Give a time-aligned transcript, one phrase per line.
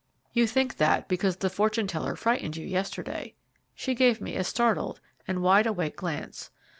[0.33, 3.35] "You think that, because the fortune teller frightened you yesterday."
[3.75, 6.49] She gave me a startled and wide awake glance.